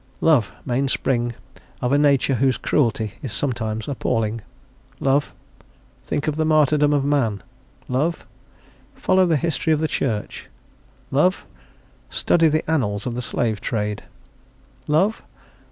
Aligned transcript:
Love, 0.19 0.51
mainspring 0.65 1.35
of 1.79 1.91
a 1.91 1.97
nature 1.99 2.33
whose 2.33 2.57
cruelty 2.57 3.13
is 3.21 3.31
sometimes 3.31 3.87
appalling? 3.87 4.41
Love? 4.99 5.31
Think 6.03 6.27
of 6.27 6.37
the 6.37 6.43
"martyrdom 6.43 6.91
of 6.91 7.05
man!" 7.05 7.43
Love? 7.87 8.25
Follow 8.95 9.27
the 9.27 9.37
History 9.37 9.71
of 9.71 9.79
the 9.79 9.87
Church! 9.87 10.49
Love? 11.11 11.45
Study 12.09 12.47
the 12.47 12.67
annals 12.67 13.05
of 13.05 13.13
the 13.13 13.21
slave 13.21 13.61
trade! 13.61 14.01
Love? 14.87 15.21